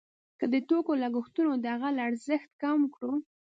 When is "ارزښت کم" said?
2.09-2.79